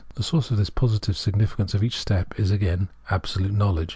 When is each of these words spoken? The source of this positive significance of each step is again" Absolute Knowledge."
The 0.15 0.23
source 0.23 0.49
of 0.49 0.57
this 0.57 0.71
positive 0.71 1.15
significance 1.15 1.75
of 1.75 1.83
each 1.83 1.95
step 1.99 2.39
is 2.39 2.49
again" 2.49 2.89
Absolute 3.11 3.51
Knowledge." 3.53 3.89